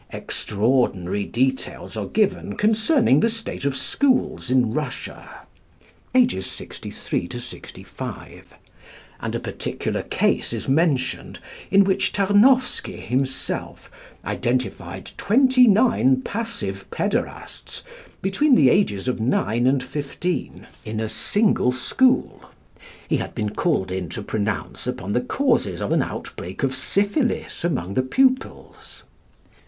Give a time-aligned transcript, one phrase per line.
[0.11, 5.41] Extraordinary details are given concerning the state of schools in Russia
[6.15, 6.41] (pp.
[6.43, 8.55] 63 65);
[9.21, 11.37] and a particular case is mentioned,
[11.69, 13.91] in which Tarnowsky himself
[14.25, 17.83] identified twenty nine passive pæderasts,
[18.23, 22.45] between the ages of nine and fifteen, in a single school.
[23.07, 27.63] He had been called in to pronounce upon the causes of an outbreak of syphilis
[27.63, 29.03] among the pupils.